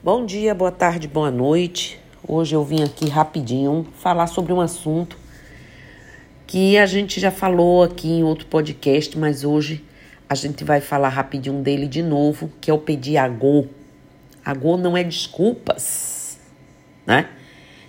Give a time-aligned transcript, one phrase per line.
[0.00, 1.98] Bom dia, boa tarde, boa noite.
[2.26, 5.18] Hoje eu vim aqui rapidinho falar sobre um assunto
[6.46, 9.84] que a gente já falou aqui em outro podcast, mas hoje
[10.28, 13.66] a gente vai falar rapidinho dele de novo, que é o pedir agô.
[14.44, 16.38] Agô não é desculpas,
[17.04, 17.28] né?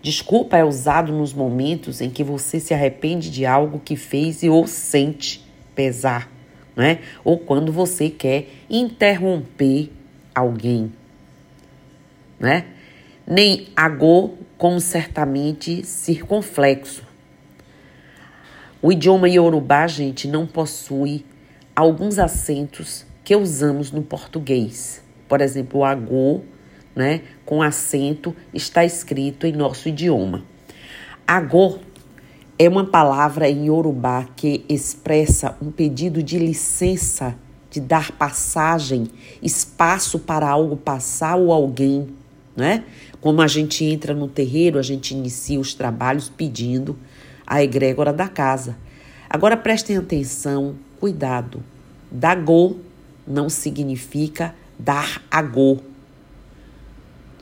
[0.00, 4.48] Desculpa é usado nos momentos em que você se arrepende de algo que fez e
[4.48, 5.44] ou sente
[5.74, 6.30] pesar,
[6.76, 7.00] né?
[7.24, 9.90] Ou quando você quer interromper
[10.32, 10.92] alguém
[12.38, 12.66] né?
[13.26, 17.02] Nem agô, como certamente circunflexo.
[18.80, 21.24] O idioma iorubá, gente, não possui
[21.74, 25.02] alguns acentos que usamos no português.
[25.28, 26.42] Por exemplo, o agô,
[26.94, 30.44] né, com acento, está escrito em nosso idioma.
[31.26, 31.80] Agô
[32.58, 37.34] é uma palavra em iorubá que expressa um pedido de licença,
[37.70, 39.08] de dar passagem,
[39.42, 42.14] espaço para algo passar ou alguém
[42.56, 42.84] né?
[43.20, 46.96] Como a gente entra no terreiro, a gente inicia os trabalhos pedindo
[47.46, 48.76] a egrégora da casa.
[49.28, 51.62] Agora prestem atenção, cuidado.
[52.10, 52.76] Dagô
[53.26, 55.78] não significa dar agô,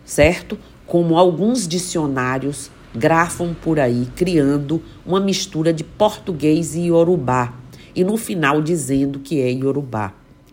[0.05, 0.59] certo?
[0.87, 7.55] Como alguns dicionários grafam por aí, criando uma mistura de português e iorubá,
[7.95, 10.13] e no final dizendo que é iorubá.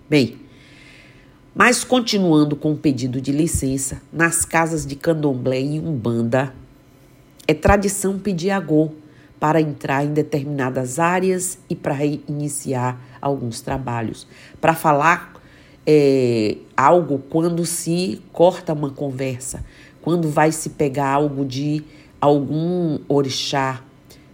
[0.09, 0.40] Bem,
[1.53, 6.53] mas continuando com o pedido de licença, nas casas de candomblé e umbanda,
[7.47, 8.91] é tradição pedir agô
[9.39, 14.27] para entrar em determinadas áreas e para iniciar alguns trabalhos.
[14.61, 15.33] Para falar
[15.85, 19.65] é, algo quando se corta uma conversa,
[20.01, 21.83] quando vai se pegar algo de
[22.19, 23.81] algum orixá,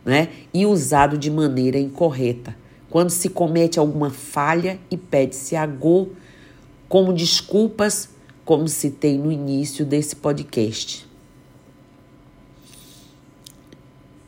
[0.05, 0.29] né?
[0.53, 2.55] E usado de maneira incorreta.
[2.89, 6.09] Quando se comete alguma falha e pede-se agô
[6.87, 8.09] como desculpas,
[8.45, 11.05] como citei no início desse podcast.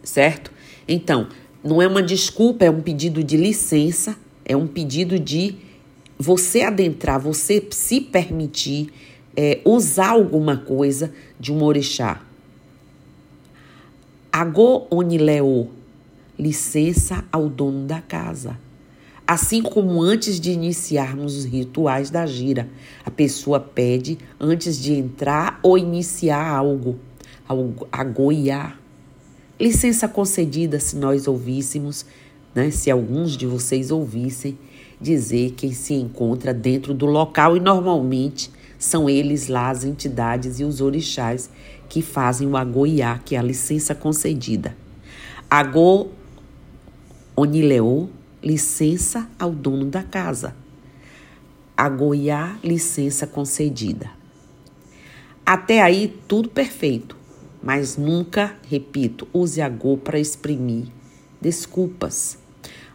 [0.04, 0.52] Certo?
[0.88, 1.30] Então,
[1.64, 5.56] não é uma desculpa, é um pedido de licença, é um pedido de
[6.18, 8.92] você adentrar, você se permitir
[9.36, 12.22] é, usar alguma coisa de um orixá.
[14.32, 15.70] Agô onileo,
[16.38, 18.58] licença ao dono da casa.
[19.30, 22.68] Assim como antes de iniciarmos os rituais da gira,
[23.06, 26.98] a pessoa pede antes de entrar ou iniciar algo,
[27.92, 28.80] agoiar.
[29.60, 32.08] Licença concedida se nós ouvíssemos,
[32.56, 34.58] né, se alguns de vocês ouvissem,
[35.00, 40.64] dizer quem se encontra dentro do local e normalmente são eles lá as entidades e
[40.64, 41.52] os orixás
[41.88, 44.76] que fazem o agoiá, que é a licença concedida.
[45.48, 46.08] Agô
[47.36, 48.10] Onileô
[48.44, 50.56] licença ao dono da casa.
[51.76, 54.12] Agoiar, licença concedida.
[55.46, 57.16] Até aí, tudo perfeito,
[57.62, 60.88] mas nunca, repito, use a go para exprimir
[61.42, 62.38] desculpas.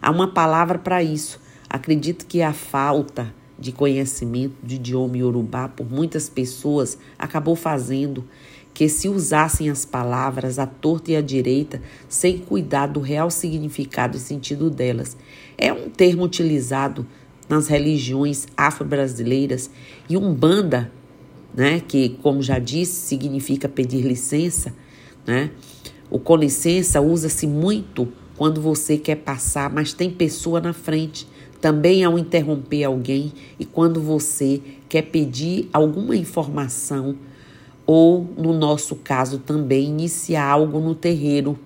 [0.01, 1.41] Há uma palavra para isso.
[1.69, 8.25] Acredito que a falta de conhecimento de idioma iorubá por muitas pessoas acabou fazendo
[8.75, 14.17] que se usassem as palavras à torta e à direita sem cuidar do real significado
[14.17, 15.17] e sentido delas.
[15.57, 17.07] É um termo utilizado
[17.49, 19.71] nas religiões afro-brasileiras
[20.11, 20.91] e umbanda,
[21.55, 24.75] né, que como já disse, significa pedir licença,
[25.25, 25.51] né?
[26.11, 31.27] O com licença usa-se muito quando você quer passar, mas tem pessoa na frente.
[31.61, 37.17] Também ao interromper alguém e quando você quer pedir alguma informação
[37.87, 41.59] ou, no nosso caso também, iniciar algo no terreiro,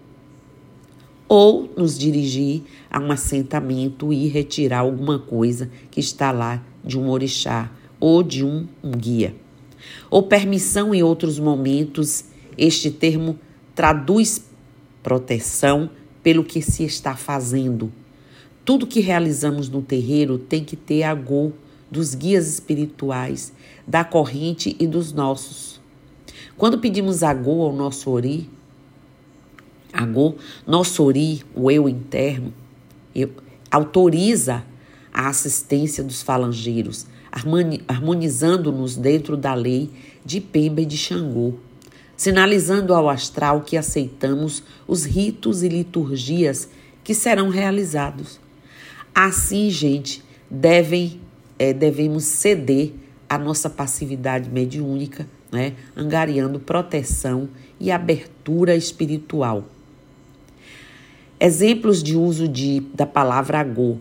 [1.28, 7.10] ou nos dirigir a um assentamento e retirar alguma coisa que está lá de um
[7.10, 7.70] orixá
[8.00, 9.34] ou de um, um guia.
[10.10, 12.24] Ou permissão em outros momentos,
[12.56, 13.38] este termo
[13.74, 14.44] traduz
[15.02, 15.90] proteção
[16.22, 17.92] pelo que se está fazendo.
[18.64, 21.52] Tudo que realizamos no terreiro tem que ter a go
[21.90, 23.52] dos guias espirituais,
[23.86, 25.77] da corrente e dos nossos.
[26.58, 28.50] Quando pedimos agô ao nosso ori,
[29.92, 30.34] agô,
[30.66, 32.52] nosso ori, o eu interno,
[33.14, 33.30] eu,
[33.70, 34.64] autoriza
[35.14, 37.06] a assistência dos falangeiros,
[37.86, 39.88] harmonizando-nos dentro da lei
[40.24, 41.54] de Pemba e de Xangô,
[42.16, 46.68] sinalizando ao astral que aceitamos os ritos e liturgias
[47.04, 48.40] que serão realizados.
[49.14, 51.20] Assim, gente, devem,
[51.56, 52.94] é, devemos ceder
[53.28, 57.48] a nossa passividade mediúnica né, angariando proteção
[57.78, 59.64] e abertura espiritual.
[61.40, 63.96] Exemplos de uso de, da palavra agô.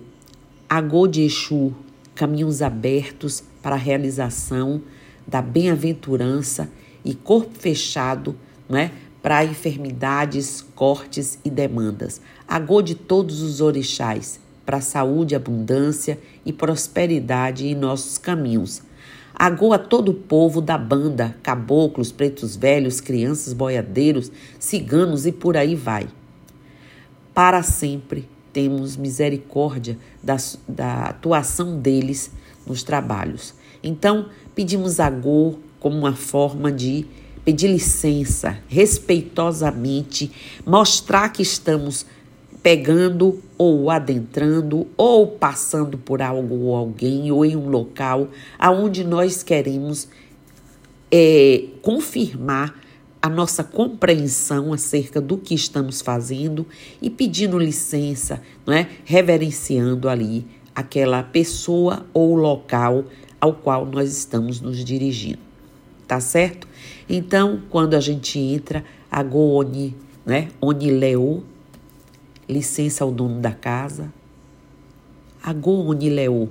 [0.69, 1.73] Agô de Exu,
[2.15, 4.81] caminhos abertos para a realização
[5.25, 6.69] da bem-aventurança
[7.05, 8.35] e corpo fechado,
[8.67, 8.91] não é?
[9.21, 12.21] Para enfermidades, cortes e demandas.
[12.47, 18.81] Agô de todos os orixás, para saúde, abundância e prosperidade em nossos caminhos.
[19.39, 25.55] Agô a todo o povo da banda, caboclos, pretos velhos, crianças, boiadeiros, ciganos e por
[25.55, 26.07] aí vai.
[27.35, 30.37] Para sempre temos misericórdia da,
[30.67, 32.31] da atuação deles
[32.65, 33.53] nos trabalhos.
[33.83, 35.11] Então, pedimos a
[35.79, 37.05] como uma forma de
[37.45, 40.31] pedir licença, respeitosamente,
[40.65, 42.07] mostrar que estamos
[42.61, 48.27] pegando ou adentrando ou passando por algo ou alguém ou em um local
[48.59, 50.07] aonde nós queremos
[51.11, 52.75] é, confirmar
[53.21, 56.65] a nossa compreensão acerca do que estamos fazendo
[57.01, 58.87] e pedindo licença, não é?
[59.03, 60.45] Reverenciando ali
[60.75, 63.05] aquela pessoa ou local
[63.41, 65.39] ao qual nós estamos nos dirigindo.
[66.07, 66.67] Tá certo?
[67.09, 69.95] Então, quando a gente entra, agoni,
[70.25, 70.49] né?
[70.61, 71.43] Onileo,
[72.47, 74.11] licença ao dono da casa.
[75.41, 76.49] Agonileo,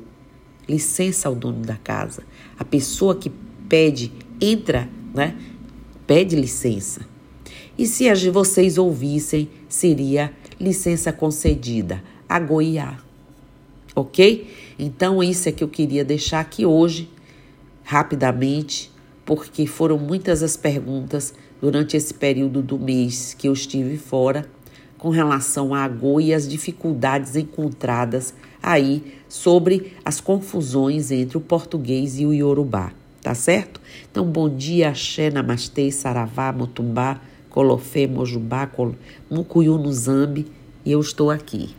[0.69, 2.23] licença ao dono da casa.
[2.59, 3.31] A pessoa que
[3.69, 5.37] pede, entra, né?
[6.07, 7.01] Pede licença.
[7.79, 12.99] E se as de vocês ouvissem, seria licença concedida, agoiá.
[13.95, 14.51] Ok?
[14.79, 17.11] Então, isso é que eu queria deixar aqui hoje,
[17.83, 18.91] rapidamente,
[19.25, 24.49] porque foram muitas as perguntas durante esse período do mês que eu estive fora
[24.99, 32.19] com relação à Agô e as dificuldades encontradas aí sobre as confusões entre o português
[32.19, 33.81] e o iorubá, tá certo?
[34.11, 37.21] Então, bom dia, axé, namastê, saravá, motumbá,
[37.51, 38.69] colofé, mojubá,
[39.31, 40.47] mucuyu no zambi,
[40.85, 41.75] e eu estou aqui.